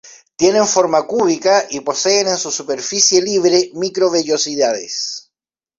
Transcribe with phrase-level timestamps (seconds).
[0.35, 5.29] Tienen forma cúbica y poseen en su superficie libre microvellosidades.